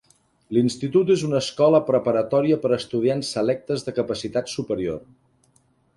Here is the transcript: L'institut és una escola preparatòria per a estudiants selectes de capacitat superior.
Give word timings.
L'institut 0.55 1.11
és 1.15 1.25
una 1.27 1.41
escola 1.45 1.81
preparatòria 1.89 2.59
per 2.63 2.71
a 2.73 2.79
estudiants 2.79 3.31
selectes 3.37 3.89
de 3.89 3.95
capacitat 4.03 4.55
superior. 4.59 4.99